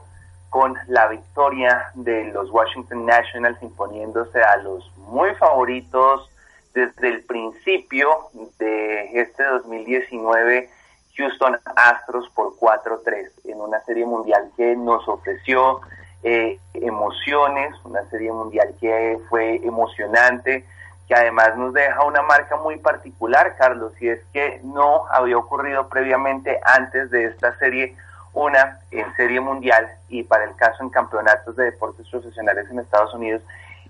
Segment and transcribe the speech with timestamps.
[0.50, 6.28] con la victoria de los Washington Nationals imponiéndose a los muy favoritos
[6.74, 10.70] desde el principio de este 2019
[11.18, 15.82] Houston Astros por 4-3 en una serie mundial que nos ofreció
[16.24, 20.66] eh, emociones, una serie mundial que fue emocionante,
[21.08, 25.90] que además nos deja una marca muy particular, Carlos, y es que no había ocurrido
[25.90, 27.96] previamente antes de esta serie
[28.34, 33.14] una en serie mundial y para el caso en campeonatos de deportes profesionales en Estados
[33.14, 33.42] Unidos,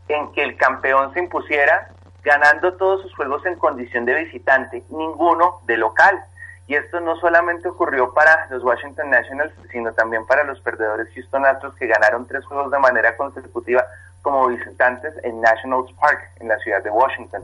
[0.08, 1.90] en que el campeón se impusiera
[2.24, 6.24] ganando todos sus juegos en condición de visitante, ninguno de local.
[6.72, 11.46] Y esto no solamente ocurrió para los Washington Nationals, sino también para los perdedores Houston
[11.46, 13.86] Astros que ganaron tres juegos de manera consecutiva
[14.22, 17.44] como visitantes en Nationals Park, en la ciudad de Washington.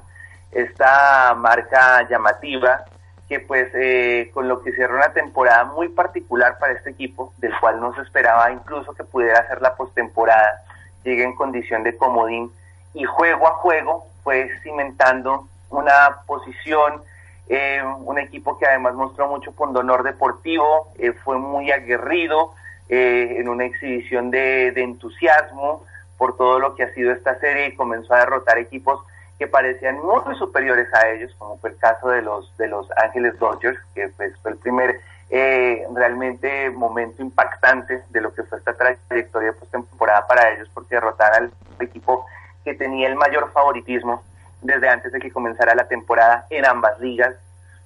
[0.54, 2.86] Esta marca llamativa
[3.28, 7.52] que pues eh, con lo que cierra una temporada muy particular para este equipo, del
[7.60, 10.64] cual no se esperaba incluso que pudiera hacer la postemporada,
[11.04, 12.50] llegue en condición de comodín
[12.94, 17.04] y juego a juego fue cimentando una posición,
[17.50, 22.54] eh, un equipo que además mostró mucho pundonor deportivo, eh, fue muy aguerrido
[22.90, 25.86] eh, en una exhibición de, entusiasmo
[26.18, 29.00] por todo lo que ha sido esta serie y comenzó a derrotar equipos
[29.40, 33.38] que parecían muy superiores a ellos, como fue el caso de los de los Ángeles
[33.40, 35.00] Dodgers, que pues, fue el primer
[35.30, 41.52] realmente momento impactante de lo que fue esta trayectoria postemporada para ellos, porque derrotar al
[41.80, 42.26] equipo
[42.64, 44.24] que tenía el mayor favoritismo
[44.62, 47.36] desde antes de que comenzara la temporada en ambas ligas.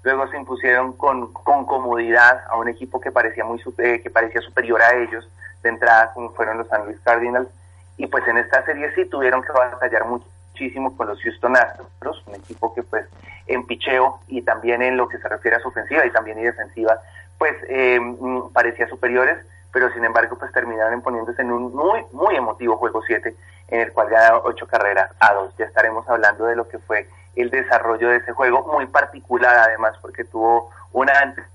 [0.03, 4.41] Luego se impusieron con, con comodidad a un equipo que parecía muy eh, que parecía
[4.41, 5.29] superior a ellos
[5.61, 7.49] de entrada, como fueron los San Luis Cardinals.
[7.97, 12.35] Y pues en esta serie sí tuvieron que batallar muchísimo con los Houston Astros, un
[12.35, 13.05] equipo que pues
[13.47, 16.43] en picheo y también en lo que se refiere a su ofensiva y también y
[16.43, 16.99] defensiva,
[17.37, 19.37] pues eh, mm, parecía superiores
[19.71, 23.35] pero sin embargo pues terminaron imponiéndose en un muy, muy emotivo juego 7
[23.69, 25.55] en el cual ganaron 8 carreras a 2.
[25.57, 29.95] Ya estaremos hablando de lo que fue el desarrollo de ese juego, muy particular además
[30.01, 31.45] porque tuvo una antes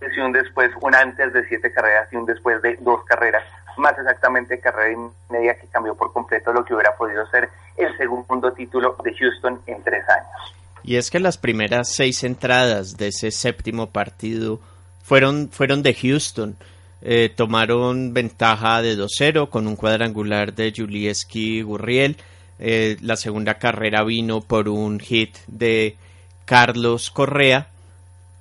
[0.00, 3.44] y un después, un antes de 7 carreras y un después de 2 carreras,
[3.76, 7.96] más exactamente carrera y media que cambió por completo lo que hubiera podido ser el
[7.96, 10.54] segundo título de Houston en tres años.
[10.82, 14.60] Y es que las primeras seis entradas de ese séptimo partido
[15.02, 16.56] fueron, fueron de Houston.
[17.02, 22.16] Eh, tomaron ventaja de 2-0 con un cuadrangular de Julieski Gurriel.
[22.58, 25.96] Eh, la segunda carrera vino por un hit de
[26.44, 27.68] Carlos Correa.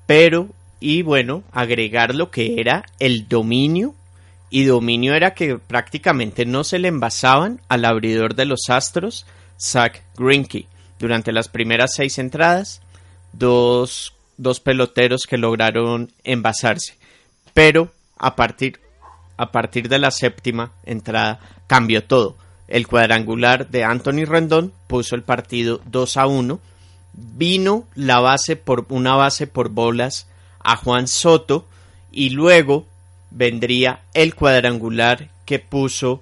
[0.06, 3.96] Pero, y bueno, agregar lo que era el dominio.
[4.50, 9.26] Y dominio era que prácticamente no se le envasaban al abridor de los Astros,
[9.60, 10.66] Zach Greinke.
[10.98, 12.82] Durante las primeras seis entradas,
[13.32, 16.98] dos, dos peloteros que lograron envasarse.
[17.54, 18.80] Pero a partir,
[19.38, 22.38] a partir de la séptima entrada cambió todo.
[22.68, 26.60] El cuadrangular de Anthony Rendón puso el partido 2 a 1.
[27.14, 30.28] vino la base por una base por bolas
[30.60, 31.68] a Juan Soto
[32.12, 32.86] y luego
[33.32, 36.22] vendría el cuadrangular que puso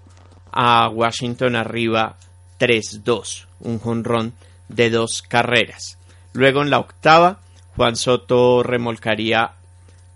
[0.51, 2.17] a Washington arriba
[2.59, 4.33] 3-2, un jonrón
[4.69, 5.97] de dos carreras.
[6.33, 7.39] Luego en la octava,
[7.75, 9.53] Juan Soto remolcaría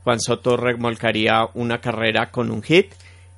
[0.04, 2.94] Juan Soto remolcaría una carrera con un hit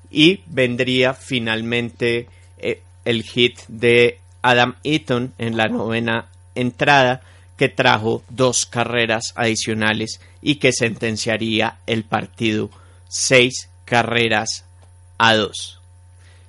[0.10, 2.27] y vendría finalmente
[2.57, 7.21] eh, el hit de Adam Eaton en la novena entrada
[7.57, 12.69] que trajo dos carreras adicionales y que sentenciaría el partido
[13.07, 14.65] seis carreras
[15.18, 15.80] a dos.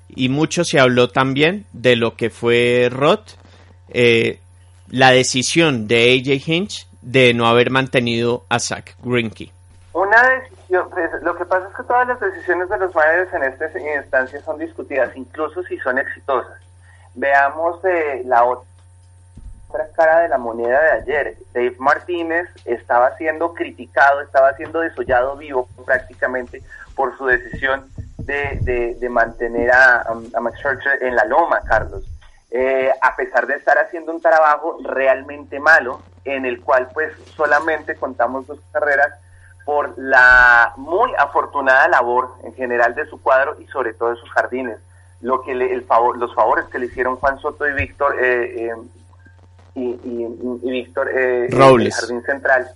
[0.08, 3.32] Y mucho se habló también de lo que fue Roth,
[3.90, 4.38] eh,
[4.88, 9.50] la decisión de AJ Hinch de no haber mantenido a Zach Greinke.
[9.94, 13.44] Una decisión, pues, lo que pasa es que todas las decisiones de los managers en
[13.44, 16.60] esta instancia son discutidas, incluso si son exitosas.
[17.14, 18.66] Veamos eh, la otra
[19.94, 21.36] cara de la moneda de ayer.
[21.52, 26.60] Dave Martínez estaba siendo criticado, estaba siendo desollado vivo prácticamente
[26.96, 27.88] por su decisión
[28.18, 32.04] de, de, mantener a, a, Max Scherzer en la loma, Carlos.
[32.50, 37.94] Eh, a pesar de estar haciendo un trabajo realmente malo, en el cual pues solamente
[37.94, 39.12] contamos dos carreras
[39.64, 44.30] por la muy afortunada labor en general de su cuadro y sobre todo de sus
[44.30, 44.78] jardines.
[45.20, 48.74] Lo que el favor, los favores que le hicieron Juan Soto y Víctor eh, eh,
[49.74, 51.96] y, Víctor eh, Robles.
[51.96, 52.68] Jardín Central,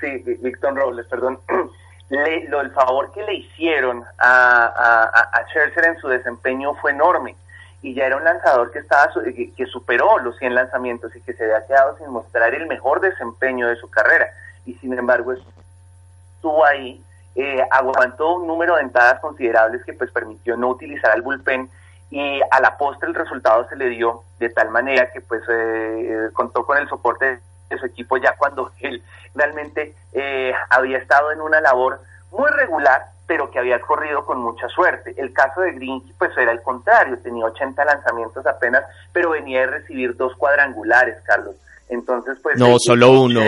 [0.00, 1.40] sí, Víctor Robles, perdón,
[2.48, 7.34] lo, el favor que le hicieron a, a, a Scherzer en su desempeño fue enorme
[7.82, 9.12] y ya era un lanzador que estaba
[9.56, 13.68] que, superó los 100 lanzamientos y que se había quedado sin mostrar el mejor desempeño
[13.68, 14.28] de su carrera
[14.66, 17.02] y sin embargo estuvo ahí
[17.34, 21.68] eh, aguantó un número de entradas considerables que pues permitió no utilizar al bullpen
[22.10, 26.28] y a la postre el resultado se le dio de tal manera que pues eh,
[26.32, 29.02] contó con el soporte de su equipo ya cuando él
[29.34, 34.68] realmente eh, había estado en una labor muy regular pero que había corrido con mucha
[34.68, 35.12] suerte.
[35.16, 39.66] El caso de Green pues era el contrario, tenía 80 lanzamientos apenas, pero venía de
[39.66, 41.56] recibir dos cuadrangulares, Carlos.
[41.88, 42.58] Entonces, pues...
[42.58, 43.40] No, solo uno,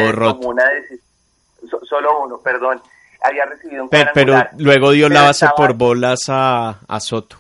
[1.89, 2.81] solo uno, perdón.
[3.21, 7.37] Había recibido un pero, pero luego dio la base por bolas a, a Soto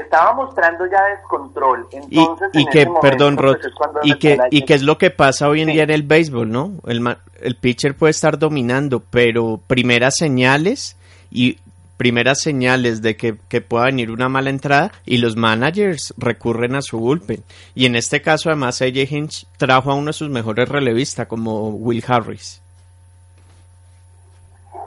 [0.00, 1.86] estaba mostrando ya descontrol.
[1.92, 3.58] Entonces, y, que, perdón, pues,
[4.02, 6.72] y que, y que es lo que pasa hoy en día en el béisbol, ¿no?
[6.86, 10.96] El, el pitcher puede estar dominando, pero primeras señales
[11.30, 11.58] y
[12.00, 16.80] primeras señales de que, que, pueda venir una mala entrada y los managers recurren a
[16.80, 17.44] su bullpen.
[17.74, 21.68] Y en este caso, además, AJ Hinch trajo a uno de sus mejores relevistas, como
[21.68, 22.62] Will Harris.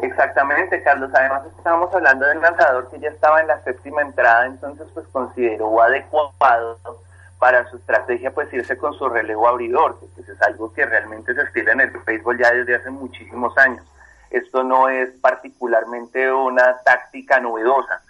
[0.02, 1.12] Exactamente, Carlos.
[1.14, 5.06] Además, estábamos hablando de un lanzador que ya estaba en la séptima entrada, entonces pues
[5.12, 6.34] consideró adecuado
[7.38, 11.36] para su estrategia pues irse con su relevo abridor, que pues, es algo que realmente
[11.36, 13.86] se estila en el béisbol ya desde hace muchísimos años.
[14.34, 18.02] Esto no es particularmente una táctica novedosa.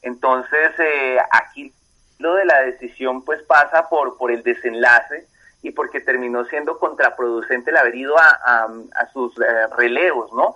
[0.00, 1.74] Entonces, eh, aquí
[2.20, 5.26] lo de la decisión pues pasa por, por el desenlace
[5.60, 10.54] y porque terminó siendo contraproducente el haber ido a, a, sus eh, relevos, ¿no?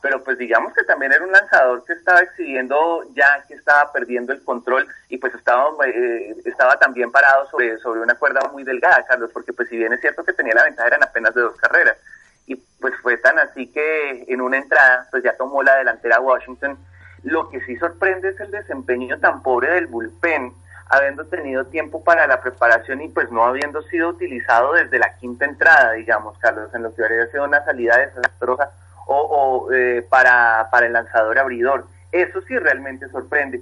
[0.00, 4.32] pero pues digamos que también era un lanzador que estaba exhibiendo ya que estaba perdiendo
[4.32, 9.04] el control y pues estaba, eh, estaba también parado sobre, sobre una cuerda muy delgada,
[9.08, 11.56] Carlos, porque pues si bien es cierto que tenía la ventaja eran apenas de dos
[11.56, 11.96] carreras
[12.46, 16.78] y pues fue tan así que en una entrada pues ya tomó la delantera Washington.
[17.22, 20.52] Lo que sí sorprende es el desempeño tan pobre del bullpen,
[20.88, 25.44] habiendo tenido tiempo para la preparación y pues no habiendo sido utilizado desde la quinta
[25.44, 28.70] entrada, digamos, Carlos, en lo que habría sido una salida desastrosa
[29.08, 31.86] o, eh, para, para el lanzador abridor.
[32.12, 33.60] Eso sí realmente sorprende.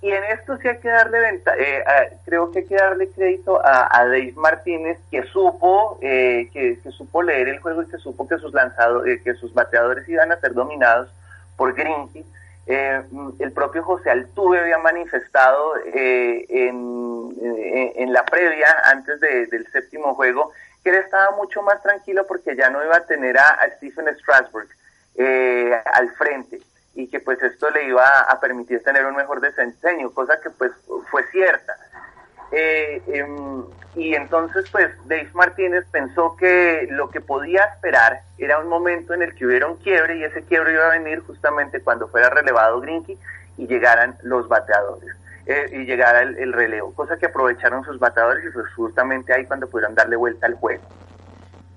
[0.00, 1.82] Y en esto sí hay que darle venta, eh,
[2.24, 7.20] creo que hay que darle crédito a, a Dave Martínez que supo eh, que, supo
[7.20, 10.54] leer el juego y que supo que sus lanzadores, que sus bateadores iban a ser
[10.54, 11.10] dominados
[11.56, 12.24] por Grinky.
[12.66, 20.52] el propio José Altuve había manifestado en, en, la previa, antes del séptimo juego,
[20.82, 24.68] que él estaba mucho más tranquilo porque ya no iba a tener a, Stephen Strasburg
[25.16, 26.60] eh, al frente
[26.98, 30.72] y que pues esto le iba a permitir tener un mejor desempeño, cosa que pues
[31.08, 31.76] fue cierta.
[32.50, 33.62] Eh, em,
[33.94, 39.22] y entonces pues Dave Martínez pensó que lo que podía esperar era un momento en
[39.22, 42.80] el que hubiera un quiebre y ese quiebre iba a venir justamente cuando fuera relevado
[42.80, 43.16] Grinky
[43.58, 45.14] y llegaran los bateadores.
[45.46, 49.68] Eh, y llegara el, relevo, cosa que aprovecharon sus bateadores y fue justamente ahí cuando
[49.68, 50.82] pudieron darle vuelta al juego.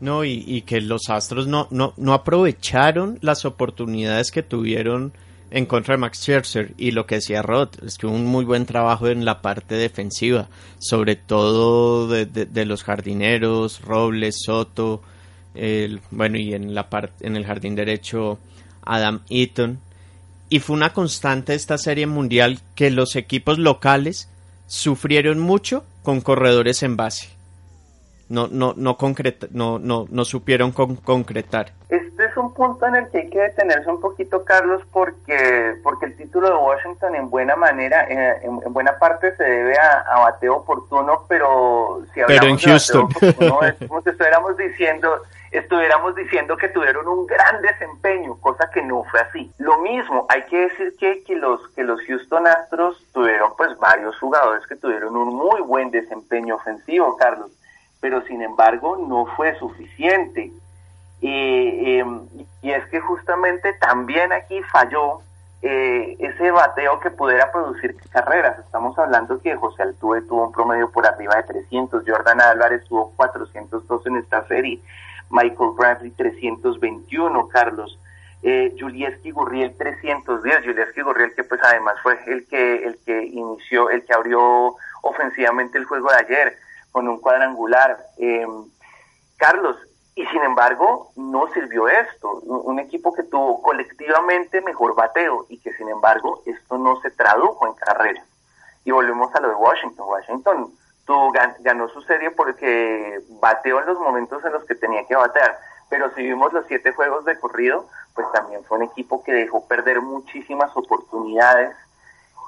[0.01, 5.13] No, y, que los Astros no, no, no aprovecharon las oportunidades que tuvieron
[5.51, 8.65] en contra de Max Scherzer y lo que decía Rod es que un muy buen
[8.65, 10.47] trabajo en la parte defensiva,
[10.79, 15.03] sobre todo de, los jardineros, Robles, Soto,
[15.53, 18.39] el, bueno y en la parte en el jardín derecho
[18.83, 19.79] Adam Eaton
[20.49, 24.29] y fue una constante esta serie mundial que los equipos locales
[24.67, 27.40] sufrieron mucho con corredores en base.
[28.31, 31.73] No, no, no, concreta, no, no, no supieron concretar.
[31.89, 36.05] Este es un punto en el que hay que detenerse un poquito, Carlos, porque, porque
[36.05, 40.55] el título de Washington en buena manera, eh, en, buena parte se debe a, bateo
[40.55, 43.09] oportuno, pero si hablamos pero en Houston.
[43.21, 49.03] es como si estuviéramos diciendo, estuviéramos diciendo que tuvieron un gran desempeño, cosa que no
[49.11, 49.51] fue así.
[49.57, 54.17] Lo mismo, hay que decir que, que, los, que los Houston Astros tuvieron pues varios
[54.19, 57.51] jugadores que tuvieron un muy buen desempeño ofensivo, Carlos,
[58.01, 60.51] pero sin embargo no fue suficiente.
[61.21, 62.27] Em,
[62.63, 65.21] y es que justamente también aquí falló
[65.61, 68.57] eh, ese bateo que pudiera producir carreras.
[68.57, 73.11] Estamos hablando que José Altuve tuvo un promedio por arriba de 300, Jordan Álvarez tuvo
[73.15, 74.81] 402 en esta serie,
[75.29, 77.97] Michael Bradley 321, Carlos.
[78.43, 83.91] Eh, Julieski Gurriel 310, Julieski Gurriel que pues además fue el que el que inició,
[83.91, 86.57] el que abrió ofensivamente el juego de ayer
[86.91, 87.97] con un cuadrangular.
[88.17, 88.45] Eh,
[89.37, 89.77] Carlos,
[90.15, 95.73] y sin embargo no sirvió esto, un equipo que tuvo colectivamente mejor bateo y que
[95.73, 98.25] sin embargo esto no se tradujo en carreras.
[98.83, 100.07] Y volvemos a lo de Washington.
[100.07, 100.73] Washington
[101.59, 105.57] ganó su serie porque bateó en los momentos en los que tenía que batear.
[105.89, 109.67] Pero si vimos los siete juegos de corrido, pues también fue un equipo que dejó
[109.67, 111.75] perder muchísimas oportunidades.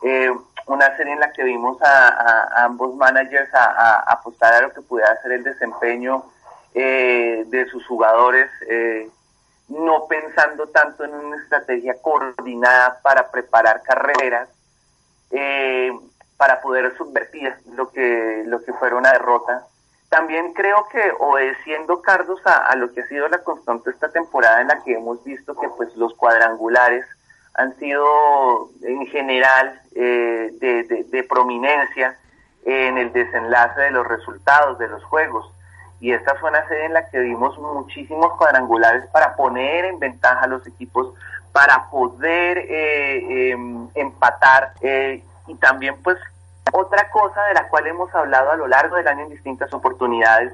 [0.03, 0.29] Eh,
[0.67, 5.22] una serie en la que vimos a, ambos managers a, apostar a lo que pudiera
[5.22, 6.25] ser el desempeño
[6.74, 9.10] eh, de sus jugadores, eh,
[9.69, 14.50] no pensando tanto en una estrategia coordinada para preparar carreras,
[16.38, 19.65] para poder subvertir lo que, lo que fuera una derrota.
[20.10, 24.67] También creo que obedeciendo Carlos a, lo que ha sido la constante esta temporada en
[24.67, 27.05] la que hemos visto que pues los cuadrangulares
[27.55, 32.17] han sido en general eh, de, prominencia
[32.65, 35.51] en el desenlace de los resultados de los juegos.
[36.00, 40.41] Y esta fue una serie en la que vimos muchísimos cuadrangulares para poner en ventaja
[40.41, 41.13] a los equipos,
[41.51, 46.17] para poder eh, em, empatar eh, y también pues
[46.72, 50.53] otra cosa de la cual hemos hablado a lo largo del año en distintas oportunidades,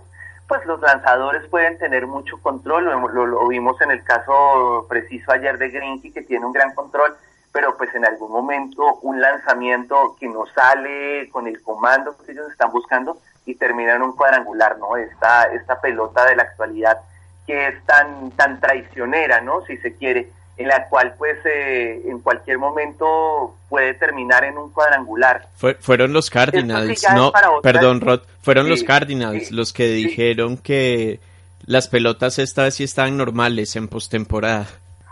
[0.50, 5.70] pues los lanzadores pueden tener mucho control, lo, vimos en el caso preciso ayer de
[5.70, 7.15] Grinky que tiene un gran control,
[7.53, 12.50] pero pues en algún momento un lanzamiento que no sale con el comando que ellos
[12.51, 14.98] están buscando y termina en un cuadrangular, ¿no?
[14.98, 16.98] Esta, esta pelota de la actualidad
[17.46, 19.62] que es tan, tan traicionera, ¿no?
[19.65, 24.72] Si se quiere, en la cual pues eh, en cualquier momento puede terminar en un
[24.72, 25.48] cuadrangular.
[25.80, 27.32] fueron los Cardinals, no,
[27.63, 31.22] perdón Rod, fueron los Cardinals los que dijeron que
[31.66, 34.68] las pelotas esta vez sí estaban normales en postemporada.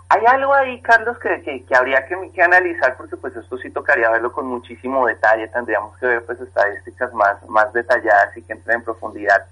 [0.09, 4.09] Hay algo ahí, Carlos, que, que, habría que, que, analizar porque pues esto sí tocaría
[4.09, 8.77] verlo con muchísimo detalle, tendríamos que ver pues estadísticas más, más detalladas y que entren
[8.77, 9.45] en profundidad.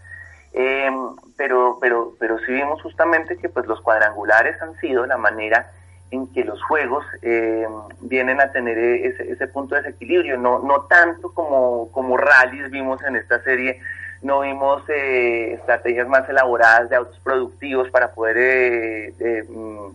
[0.51, 0.89] Eh,
[1.37, 5.69] pero, pero, pero sí vimos justamente que pues los cuadrangulares han sido la manera
[6.11, 7.67] en que los juegos eh,
[8.01, 13.15] vienen a tener ese, punto de desequilibrio, no, no tanto como, como rallies vimos en
[13.15, 13.81] esta serie,
[14.21, 19.87] no vimos eh, estrategias más elaboradas de autos productivos para poder eh, mm,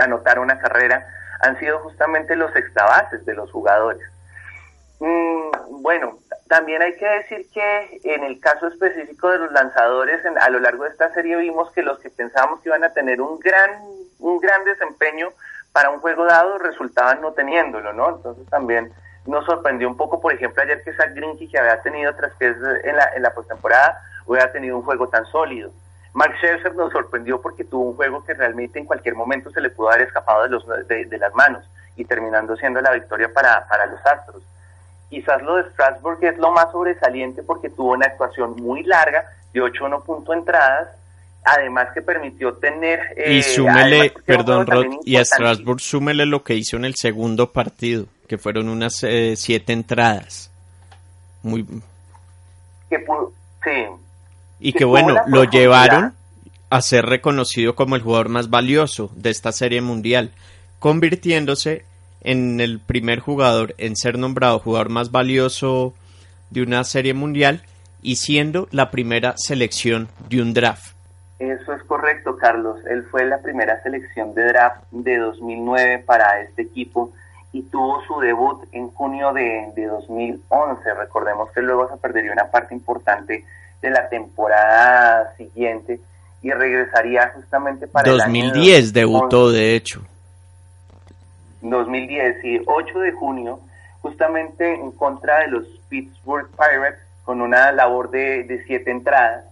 [0.00, 1.06] anotar una carrera,
[1.40, 4.02] han sido justamente los extrabases de los jugadores.
[5.00, 10.50] Mm, bueno, también hay que decir que en el caso específico de los lanzadores, a
[10.50, 13.38] lo largo de esta serie vimos que los que pensábamos que iban a tener un
[13.38, 13.70] gran,
[14.20, 15.28] un gran desempeño
[15.72, 18.16] para un juego dado resultaban no teniéndolo, ¿no?
[18.16, 18.92] Entonces también
[19.26, 22.46] nos sorprendió un poco, por ejemplo, ayer que Zach Greinke, que había tenido tras que
[22.46, 25.72] en la, en la postemporada, hubiera tenido un juego tan sólido.
[26.14, 29.68] Mark Scherzer nos sorprendió porque tuvo un juego que realmente en cualquier momento se le
[29.68, 33.84] pudo haber escapado de, los, de, las manos y terminando siendo la victoria para, para
[33.84, 34.42] los Astros.
[35.10, 39.60] Quizás lo de Strasbourg es lo más sobresaliente porque tuvo una actuación muy larga de
[39.60, 40.88] 8-1 punto entradas
[41.46, 43.00] además que permitió tener...
[43.16, 47.52] y eh, súmele, perdón Rod, y a Strasbourg súmele lo que hizo en el segundo
[47.52, 50.50] partido, que fueron unas eh, siete entradas.
[51.42, 51.64] Muy...
[52.90, 52.98] Que
[53.64, 53.86] sí.
[54.58, 56.14] Y que, bueno, lo llevaron
[56.68, 60.32] a ser reconocido como el jugador más valioso de esta serie mundial,
[60.80, 61.84] convirtiéndose
[62.26, 65.94] en el primer jugador en ser nombrado jugador más valioso
[66.50, 67.62] de una serie mundial
[68.02, 70.94] y siendo la primera selección de un draft.
[71.38, 72.78] Eso es correcto, Carlos.
[72.90, 77.12] Él fue la primera selección de draft de 2009 para este equipo
[77.52, 80.94] y tuvo su debut en junio de, 2011.
[80.94, 83.44] Recordemos que luego se perdería una parte importante
[83.80, 86.00] de la temporada siguiente
[86.42, 90.02] y regresaría justamente para 2010 debutó de hecho
[91.70, 93.60] 2010 y 8 de junio
[94.02, 99.44] justamente en contra de los Pittsburgh Pirates con una labor de, de siete entradas.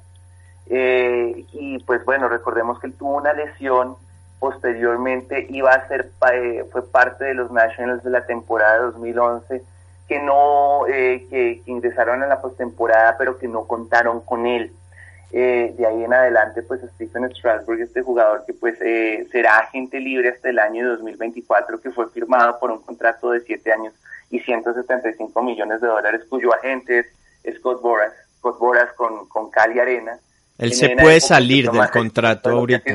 [0.67, 3.97] Eh, y pues bueno recordemos que él tuvo una lesión
[4.39, 9.63] posteriormente iba a ser eh, fue parte de los Nationals de la temporada 2011
[10.09, 14.73] que no eh, que, ingresaron a la postemporada pero que no contaron con él
[15.37, 20.29] eh, de ahí en adelante pues Stephen Strasburg este jugador que pues será agente libre
[20.29, 23.95] hasta el año 2024 que fue firmado por un contrato de 7 años
[24.31, 27.07] y 175 millones de dólares cuyo agente
[27.43, 28.13] es Scott Boras
[28.45, 30.19] Scott Boras con, con Cali Arena.
[30.59, 32.95] Él se puede salir del contrato ahorita.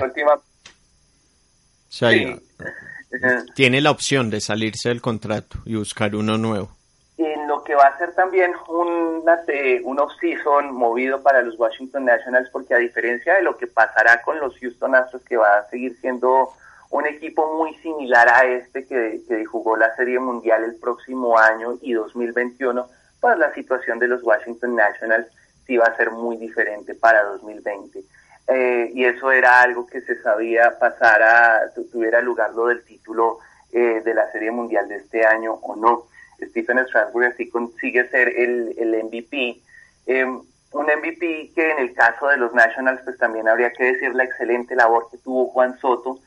[3.56, 6.79] tiene la opción de salirse del contrato y buscar uno nuevo.
[7.22, 9.42] En lo que va a ser también una,
[9.84, 14.40] un off-season movido para los Washington Nationals, porque a diferencia de lo que pasará con
[14.40, 16.50] los Houston Astros, que va a seguir siendo
[16.92, 21.78] un equipo muy similar a este que, que jugó la Serie Mundial el próximo año
[21.82, 22.88] y 2021,
[23.20, 25.28] pues la situación de los Washington Nationals
[25.68, 28.02] sí va a ser muy diferente para 2020.
[28.48, 33.40] Eh, y eso era algo que se sabía pasar a, tuviera lugar lo del título
[33.72, 36.06] eh, de la Serie Mundial de este año o no.
[36.48, 39.60] Stephen Strasburg así consigue ser el, el MVP.
[40.08, 44.14] Eh, un MVP que en el caso de los Nationals, pues también habría que decir
[44.14, 46.20] la excelente labor que tuvo Juan Soto,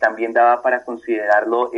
[0.00, 1.70] también daba para considerarlo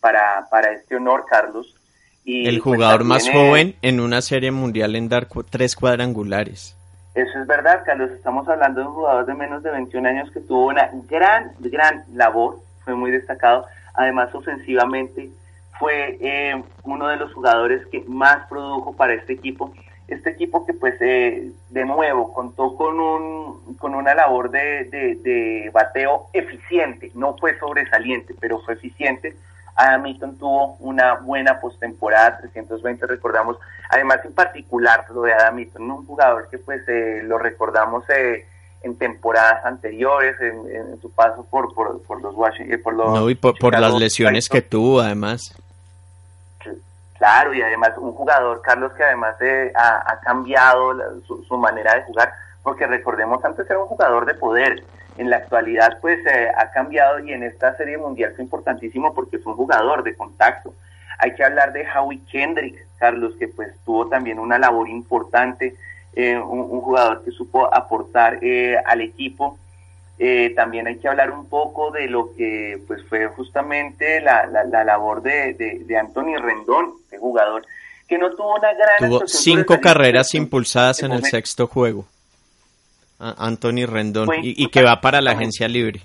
[0.00, 1.76] para, para este honor, Carlos.
[2.24, 6.76] Y, el pues, jugador más joven en una serie mundial en dar tres cuadrangulares.
[7.14, 8.10] Eso es verdad, Carlos.
[8.10, 12.04] Estamos hablando de un jugador de menos de 21 años que tuvo una gran, gran
[12.14, 13.64] labor, fue muy destacado.
[13.94, 15.30] Además, ofensivamente,
[15.78, 19.72] fue eh, uno de los jugadores que más produjo para este equipo.
[20.06, 24.84] Este equipo que, pues, eh, de nuevo, contó con, un, con una labor de,
[25.22, 27.10] de bateo eficiente.
[27.14, 29.36] No fue sobresaliente, pero fue eficiente
[29.78, 33.56] Adam Eaton tuvo una buena postemporada, 320 recordamos,
[33.88, 38.44] además en particular lo de Adam Eaton, un jugador que pues eh, lo recordamos eh,
[38.82, 43.78] en temporadas anteriores, en, su paso por, por, los Washington, por los no, y por,
[43.78, 45.56] las lesiones que tuvo además.
[47.18, 49.34] Claro, y además un jugador, Carlos, que además
[49.74, 50.94] ha, cambiado
[51.26, 54.84] su, su manera de jugar, porque recordemos antes era un jugador de poder,
[55.18, 59.36] en la actualidad pues eh, ha cambiado y en esta serie mundial fue importantísimo porque
[59.36, 60.72] es un jugador de contacto.
[61.18, 65.74] Hay que hablar de Howie Kendrick, Carlos, que pues tuvo también una labor importante,
[66.14, 69.58] eh, un, jugador que supo aportar eh, al equipo.
[70.56, 75.22] También hay que hablar un poco de lo que pues fue justamente la, la, labor
[75.22, 77.64] de, de, Anthony Rendón, este jugador
[78.08, 79.10] que no tuvo una gran...
[79.10, 82.06] Tuvo cinco carreras impulsadas en el sexto juego.
[83.18, 86.00] Anthony Rendón, y, que va para la agencia libre.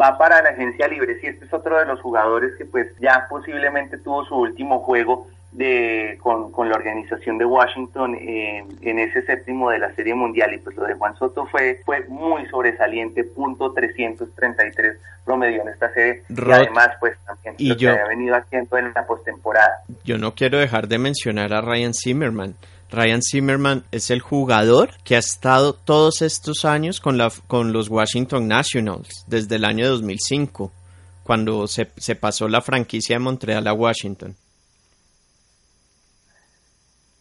[0.00, 3.26] Va para la agencia libre, sí, este es otro de los jugadores que pues ya
[3.28, 5.26] posiblemente tuvo su último juego
[5.58, 10.76] de con, la organización de Washington en ese séptimo de la Serie Mundial y pues
[10.76, 16.50] lo de Juan Soto fue, fue muy sobresaliente, punto 333 promedio en esta serie y
[16.50, 19.82] además pues también y lo yo, que había venido haciendo en la postemporada.
[20.04, 22.54] Yo no quiero dejar de mencionar a Ryan Zimmerman
[22.90, 27.90] Ryan Zimmerman es el jugador que ha estado todos estos años con, la, con los
[27.90, 30.72] Washington Nationals, desde el año 2005,
[31.22, 31.84] cuando se,
[32.16, 34.34] pasó la franquicia de Montreal a Washington.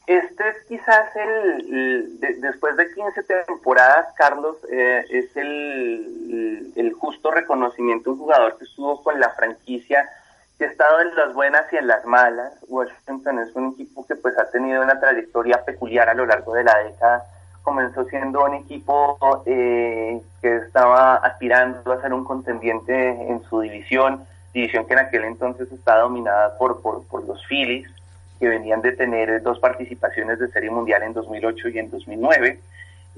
[0.07, 8.11] Este es quizás el, después de 15 temporadas, Carlos, eh, es el, el, justo reconocimiento,
[8.11, 10.09] un jugador que estuvo con la franquicia
[10.57, 12.53] que ha estado en las buenas y en las malas.
[12.69, 16.63] Washington es un equipo que pues ha tenido una trayectoria peculiar a lo largo de
[16.63, 17.25] la década.
[17.61, 24.25] Comenzó siendo un equipo eh, que estaba aspirando a ser un contendiente en su división,
[24.53, 27.91] división que en aquel entonces estaba dominada por, por, por los Phillies,
[28.39, 32.59] que venían de tener dos participaciones de Serie Mundial en 2008 y en 2009.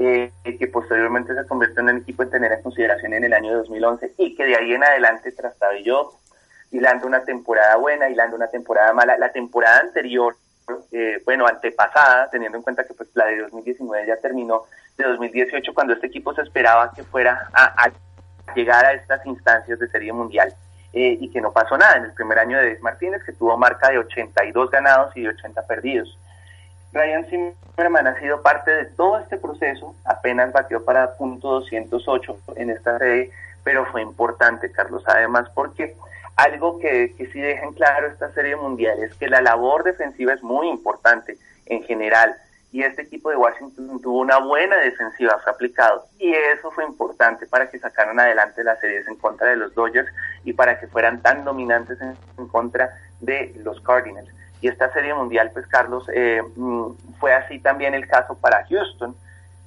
[0.01, 3.57] Eh, que posteriormente se convirtió en el equipo en tener en consideración en el año
[3.57, 6.13] 2011 y que de ahí en adelante trastabilló
[6.71, 9.17] hilando una temporada buena, hilando una temporada mala.
[9.17, 10.35] La temporada anterior,
[10.91, 14.63] eh, bueno, antepasada, teniendo en cuenta que pues la de 2019 ya terminó,
[14.97, 17.91] de 2018, cuando este equipo se esperaba que fuera a,
[18.55, 20.53] llegar a estas instancias de Serie Mundial.
[20.91, 23.55] Eh, y que no pasó nada en el primer año de Dave Martínez, que tuvo
[23.57, 26.17] marca de 82 ganados y de 80 perdidos.
[26.91, 32.71] Ryan Zimmerman ha sido parte de todo este proceso, apenas batió para punto 208 en
[32.71, 33.29] esta serie,
[33.63, 35.95] pero fue importante, Carlos, además porque
[36.35, 40.33] algo que, que sí deja en claro esta serie mundial es que la labor defensiva
[40.33, 42.35] es muy importante en general
[42.71, 47.47] y este equipo de Washington tuvo una buena defensiva, fue aplicado, y eso fue importante
[47.47, 50.09] para que sacaran adelante las series en contra de los Dodgers
[50.49, 54.29] y para que fueran tan dominantes en, contra de los Cardinals.
[54.61, 56.87] Y esta serie mundial, pues Carlos, eh, mm,
[57.19, 59.15] fue así también el caso para Houston,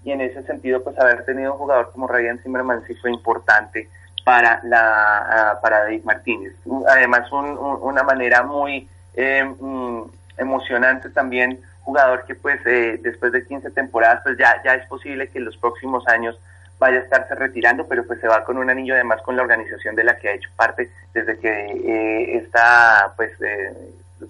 [0.04, 3.88] y en ese sentido, pues haber tenido un jugador como Ryan Zimmerman sí fue importante
[4.24, 6.54] para la ah, para Dave Martínez.
[6.88, 10.02] Además, una manera muy eh, mm,
[10.38, 15.28] emocionante también jugador que pues eh, después de 15 temporadas pues ya, ya es posible
[15.28, 16.38] que en los próximos años
[16.82, 19.94] vaya a estarse retirando, pero pues se va con un anillo además con la organización
[19.94, 23.72] de la que ha hecho parte desde que eh, está pues eh,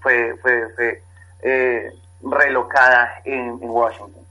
[0.00, 4.22] fue, fue, fue relocada en, Washington.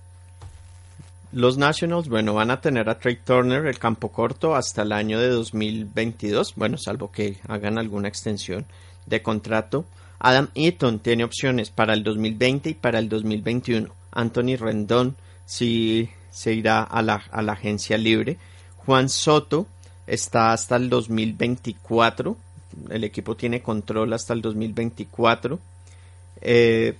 [1.33, 5.19] Los Nationals, bueno, van a tener a Trey Turner el campo corto hasta el año
[5.19, 8.65] de 2022, bueno, salvo que hagan alguna extensión
[9.05, 9.85] de contrato.
[10.19, 13.89] Adam Eaton tiene opciones para el 2020 y para el 2021.
[14.11, 18.37] Anthony Rendón sí se irá a la, agencia libre.
[18.77, 19.67] Juan Soto
[20.07, 22.37] está hasta el 2024.
[22.89, 25.59] El equipo tiene control hasta el 2024.
[26.41, 26.95] Eh,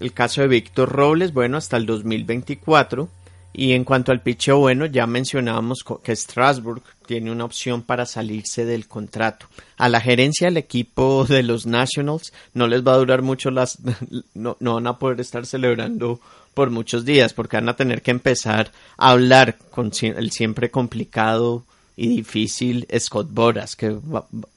[0.00, 3.08] el caso de Víctor Robles, bueno, hasta el 2024.
[3.56, 8.64] Y en cuanto al picheo, bueno, ya mencionábamos que Strasbourg tiene una opción para salirse
[8.64, 9.46] del contrato.
[9.76, 13.78] A la gerencia del equipo de los Nationals no les va a durar mucho las...
[14.34, 16.20] no, no van a poder estar celebrando
[16.54, 21.64] por muchos días porque van a tener que empezar a hablar con el siempre complicado
[21.96, 23.96] y difícil Scott Boras, que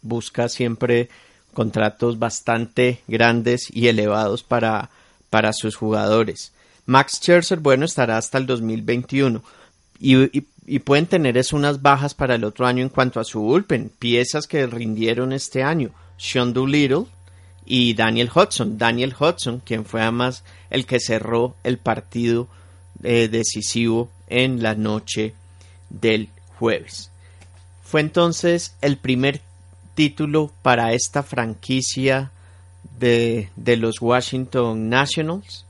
[0.02, 1.10] busca siempre
[1.54, 4.90] contratos bastante grandes y elevados para,
[5.30, 6.54] para sus jugadores.
[6.86, 9.44] Max Scherzer, bueno, estará hasta el 2021.
[10.00, 13.42] Y, y, pueden tener es unas bajas para el otro año en cuanto a su
[13.42, 13.92] bullpen.
[13.98, 15.90] Piezas que rindieron este año.
[16.18, 17.06] Sean Doolittle
[17.68, 18.78] y Daniel Hudson.
[18.78, 22.48] Daniel Hudson, quien fue además el que cerró el partido
[23.04, 25.34] eh, decisivo en la noche
[25.90, 27.12] del jueves.
[27.84, 29.42] Fue entonces el primer
[29.96, 32.32] título para esta franquicia
[33.00, 35.66] de, de los Washington Nationals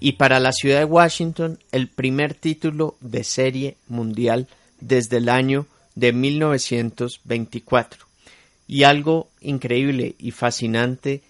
[0.00, 4.48] y para la ciudad de Washington el primer título de serie mundial
[4.80, 8.06] desde el año de 1924.
[8.66, 11.22] Y algo increíble y fascinante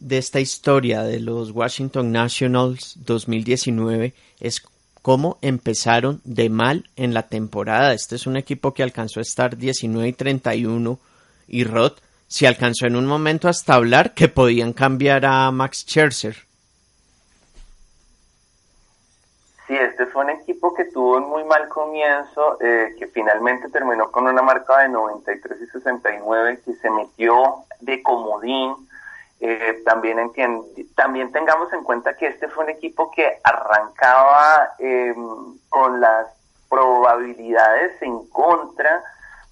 [0.00, 4.62] de esta historia de los Washington Nationals 2019 es
[5.02, 7.92] cómo empezaron de mal en la temporada.
[7.92, 10.98] Este es un equipo que alcanzó a estar 19 y 31
[11.48, 11.92] y Rod
[12.26, 16.36] se alcanzó en un momento hasta hablar que podían cambiar a Max Scherzer.
[19.66, 24.10] Sí, este fue un equipo que tuvo un muy mal comienzo, eh, que finalmente terminó
[24.10, 28.74] con una marca de 93 y 69, que se metió de comodín.
[29.46, 30.32] Eh, también,
[30.96, 36.28] también tengamos en cuenta que este fue un equipo que arrancaba em, con las
[36.70, 39.02] probabilidades en contra,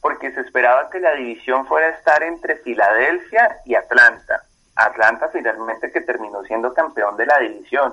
[0.01, 4.43] porque se esperaba que la división fuera a estar entre Filadelfia y Atlanta.
[4.77, 7.93] Atlanta finalmente que terminó siendo campeón de la división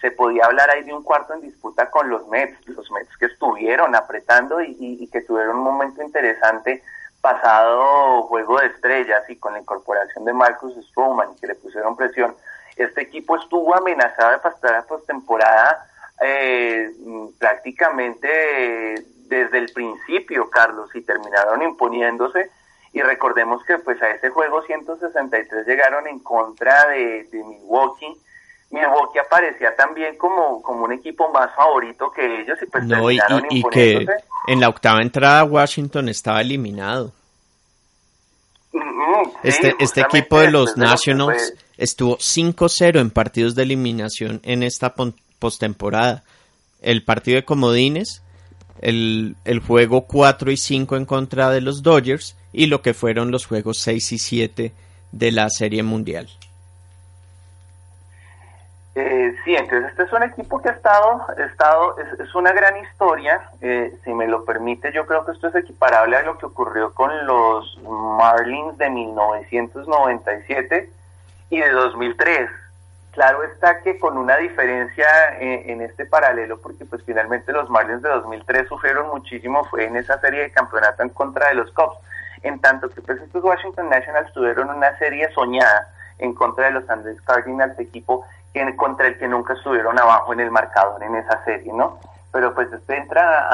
[0.00, 3.26] se podía hablar ahí de un cuarto en disputa con los Mets, los Mets que
[3.26, 6.84] estuvieron apretando y, que tuvieron un momento interesante
[7.20, 12.34] pasado juego de estrellas y con la incorporación de Marcus Stroman que le pusieron presión.
[12.76, 15.86] Este equipo estuvo amenazado de pasar a postemporada
[16.20, 16.90] eh,
[17.38, 22.50] prácticamente desde el principio, Carlos, y terminaron imponiéndose.
[22.92, 28.20] Y recordemos que pues a ese juego 163 llegaron en contra de, de Milwaukee
[28.70, 33.62] Milwaukee aparecía también como, como un equipo más favorito que ellos y pues no, y,
[33.70, 34.06] que
[34.46, 37.12] en la octava entrada Washington estaba eliminado.
[39.42, 44.94] este este equipo de los Nationals estuvo 5-0 en partidos de eliminación en esta
[45.40, 46.22] postemporada.
[46.80, 48.22] El partido de comodines,
[48.80, 53.32] el, el juego 4 y 5 en contra de los Dodgers y lo que fueron
[53.32, 54.72] los juegos 6 y 7
[55.10, 56.28] de la Serie Mundial.
[59.02, 63.40] Eh, sí, entonces este es un equipo que ha estado, estado es, una gran historia,
[63.62, 66.92] eh, si me lo permite, yo creo que esto es equiparable a lo que ocurrió
[66.92, 70.90] con los Marlins de 1997
[71.48, 72.50] y de 2003.
[73.12, 75.06] Claro está que con una diferencia
[75.40, 79.96] eh, en, este paralelo, porque pues finalmente los Marlins de 2003 sufrieron muchísimo, fue en
[79.96, 81.96] esa serie de campeonato en contra de los Cubs,
[82.42, 86.88] en tanto que pues estos Washington Nationals tuvieron una serie soñada en contra de los
[86.90, 88.26] Andes Cardinals, equipo
[88.76, 91.98] contra el que nunca estuvieron abajo en el marcador en esa serie, ¿no?
[92.32, 93.48] Pero pues este entra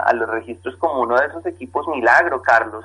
[0.00, 2.84] a, los registros como uno de esos equipos milagro, Carlos.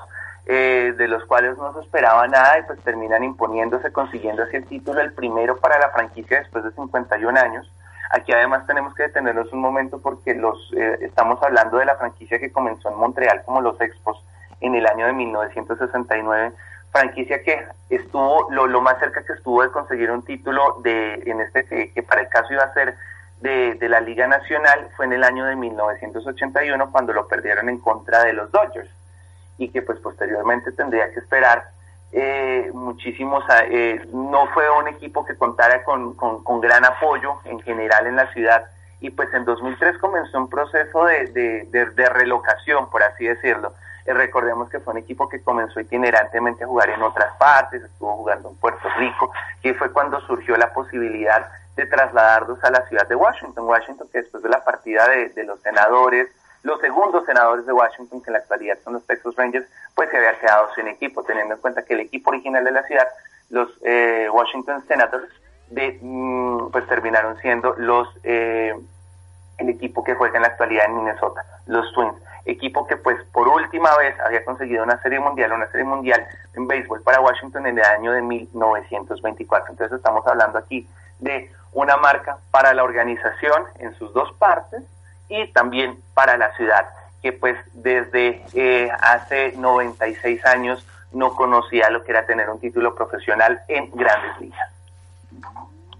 [0.49, 4.65] eh, de los cuales no se esperaba nada y pues terminan imponiéndose, consiguiendo así el
[4.65, 7.69] título, el primero para la franquicia después de 51 años.
[8.11, 12.39] Aquí además tenemos que detenernos un momento porque los eh, estamos hablando de la franquicia
[12.39, 14.23] que comenzó en Montreal como los Expos
[14.61, 16.53] en el año de 1969,
[16.91, 21.41] franquicia que estuvo lo, lo más cerca que estuvo de conseguir un título de en
[21.41, 22.95] este que, para el caso iba a ser
[23.41, 27.77] de, de, la Liga Nacional fue en el año de 1981 cuando lo perdieron en
[27.79, 28.89] contra de los Dodgers
[29.57, 31.69] y que pues posteriormente tendría que esperar
[32.11, 38.07] eh, muchísimos, eh, no fue un equipo que contara con, con, gran apoyo en general
[38.07, 38.65] en la ciudad
[38.99, 43.73] y pues en 2003 comenzó un proceso de, de, relocación, por así decirlo.
[44.05, 48.15] Eh, recordemos que fue un equipo que comenzó itinerantemente a jugar en otras partes, estuvo
[48.15, 49.31] jugando en Puerto Rico,
[49.61, 53.65] y fue cuando surgió la posibilidad de trasladarlos a la ciudad de Washington.
[53.65, 56.29] Washington, que después de la partida de, de los senadores,
[56.63, 60.17] los segundos senadores de Washington, que en la actualidad son los Texas Rangers, pues se
[60.17, 63.07] había quedado sin equipo, teniendo en cuenta que el equipo original de la ciudad,
[63.49, 65.29] los eh, Washington Senators,
[65.69, 68.75] de, mm, pues terminaron siendo los eh,
[69.57, 72.13] el equipo que juega en la actualidad en Minnesota, los Twins,
[72.45, 76.25] equipo que pues por última vez había conseguido una serie mundial, una serie mundial
[76.55, 79.71] en béisbol para Washington en el año de 1924.
[79.71, 80.87] Entonces estamos hablando aquí
[81.19, 84.83] de una marca para la organización en sus dos partes,
[85.29, 86.87] y también para la ciudad,
[87.21, 92.95] que pues desde eh, hace 96 años no conocía lo que era tener un título
[92.95, 94.71] profesional en grandes ligas.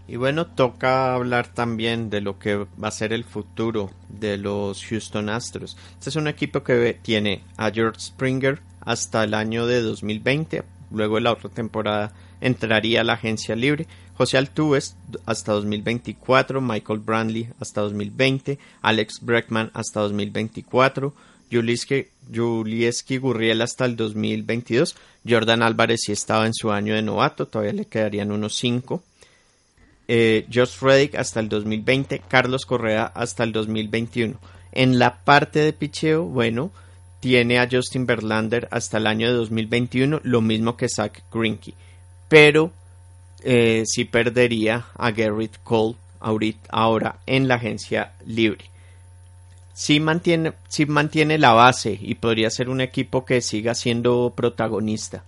[0.08, 4.86] Y bueno, toca hablar también de lo que va a ser el futuro de los
[4.86, 5.76] Houston Astros.
[5.94, 11.20] Este es un equipo que tiene a George Springer hasta el año de 2020, luego
[11.20, 13.86] la otra temporada entraría a la agencia libre.
[14.14, 14.80] José Altuve
[15.26, 21.14] hasta 2024, Michael Brandley hasta 2020, Alex Breckman hasta 2024,
[21.52, 24.96] Julieski Gurriel hasta el 2022,
[25.28, 29.04] Jordan Álvarez si estaba en su año de novato, todavía le quedarían unos 5.
[30.08, 34.40] Eh, Josh Reddick hasta el 2020, Carlos Correa hasta el 2021.
[34.72, 36.72] En la parte de picheo, bueno,
[37.20, 41.74] tiene a Justin Verlander hasta el año de 2021, lo mismo que Zach Greinke
[42.28, 42.72] pero
[43.44, 45.96] eh, sí perdería a Garrett Cole
[46.70, 48.66] ahora en la agencia libre.
[49.74, 55.24] Sí mantiene, sí mantiene la base y podría ser un equipo que siga siendo protagonista.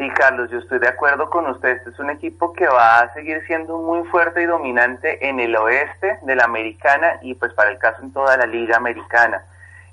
[0.00, 1.76] Sí, Carlos, yo estoy de acuerdo con usted.
[1.76, 5.54] Este es un equipo que va a seguir siendo muy fuerte y dominante en el
[5.54, 9.42] oeste de la americana y pues para el caso en toda la liga americana.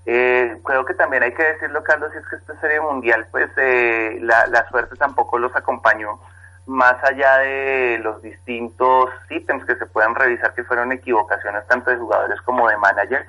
[0.06, 3.50] Eh, creo que también hay que decirlo, Carlos, si es que esta serie mundial, pues
[3.58, 6.18] eh, la, la, suerte tampoco los acompañó,
[6.68, 11.98] más allá de los distintos ítems que se puedan revisar que fueron equivocaciones tanto de
[11.98, 13.26] jugadores como de manager.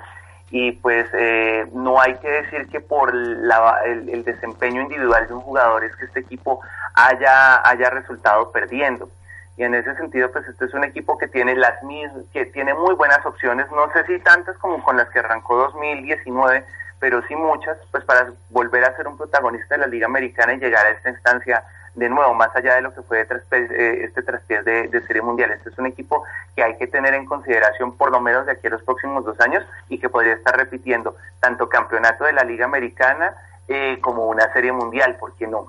[0.51, 5.35] Y pues eh, no hay que decir que por la, el, el, desempeño individual de
[5.35, 6.61] un jugador es que este equipo
[6.95, 9.11] haya, haya resultado perdiendo.
[9.59, 12.75] Y en ese sentido pues este es un equipo que tiene las mismas que tiene
[12.75, 16.65] muy buenas opciones no sé si tantas como con las que arrancó 2019
[17.01, 20.59] pero sí muchas pues para volver a ser un protagonista de la liga americana y
[20.59, 21.65] llegar a esta instancia
[21.99, 25.51] de nuevo más allá de lo que fue eh, este traspiés de, de serie mundial
[25.51, 28.69] este es un equipo que hay que tener en consideración por lo menos de aquí
[28.69, 32.67] a los próximos dos años y que podría estar repitiendo tanto campeonato de la liga
[32.67, 33.35] americana
[33.67, 35.67] eh, como una serie mundial ¿por qué no?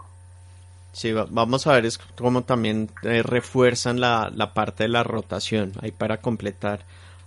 [0.91, 5.73] Sí, vamos a ver es cómo también eh, refuerzan la, la, parte de la rotación
[5.81, 6.79] ahí para completar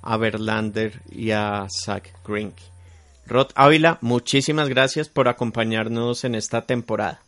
[0.02, 2.62] a Verlander y a Zach Greinke.
[3.26, 7.20] Rod Ávila, muchísimas gracias por acompañarnos en esta temporada.